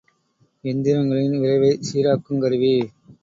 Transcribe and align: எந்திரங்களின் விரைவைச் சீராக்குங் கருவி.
எந்திரங்களின் 0.63 1.35
விரைவைச் 1.41 1.85
சீராக்குங் 1.89 2.41
கருவி. 2.41 2.73